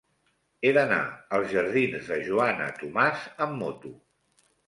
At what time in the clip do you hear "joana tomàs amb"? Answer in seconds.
2.29-3.57